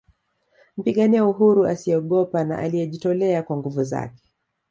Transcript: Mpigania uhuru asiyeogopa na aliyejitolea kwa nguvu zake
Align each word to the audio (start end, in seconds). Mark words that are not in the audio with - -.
Mpigania 0.77 1.25
uhuru 1.25 1.65
asiyeogopa 1.67 2.43
na 2.43 2.57
aliyejitolea 2.57 3.43
kwa 3.43 3.57
nguvu 3.57 3.83
zake 3.83 4.31